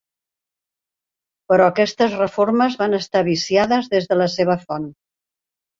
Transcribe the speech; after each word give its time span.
Però 1.53 1.67
aquestes 1.73 2.17
reformes 2.23 2.81
van 2.83 2.99
estar 3.01 3.25
viciades 3.31 3.95
des 3.95 4.13
de 4.13 4.23
la 4.25 4.33
seva 4.39 4.63
font. 4.67 4.95